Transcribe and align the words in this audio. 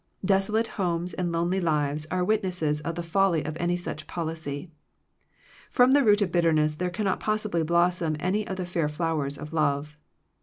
Desolated 0.25 0.71
homes 0.77 1.13
and 1.13 1.31
lonely 1.31 1.61
lives 1.61 2.07
are 2.09 2.25
witnesses 2.25 2.81
of 2.81 2.95
the 2.95 3.03
folly 3.03 3.43
of 3.45 3.55
any 3.59 3.77
such 3.77 4.07
policy. 4.07 4.71
From 5.69 5.91
the 5.91 6.03
root 6.03 6.23
of 6.23 6.31
bitterness 6.31 6.77
there 6.77 6.89
cannot 6.89 7.19
possibly 7.19 7.61
blossom 7.61 8.15
any 8.19 8.47
of 8.47 8.55
the 8.57 8.65
fair 8.65 8.89
flowers 8.89 9.37
of 9.37 9.53
love. 9.53 9.95